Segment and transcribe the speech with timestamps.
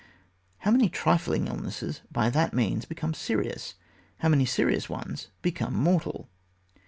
[0.61, 3.75] How many trifling illnesses by that means become serious,
[4.17, 6.27] how many serious ones become mortal.